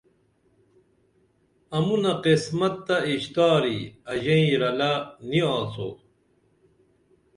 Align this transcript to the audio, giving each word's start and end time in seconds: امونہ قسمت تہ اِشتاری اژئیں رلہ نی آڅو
امونہ 1.77 2.13
قسمت 2.23 2.73
تہ 2.85 2.95
اِشتاری 3.09 3.79
اژئیں 4.11 4.47
رلہ 4.61 4.91
نی 5.29 5.39
آڅو 5.55 5.89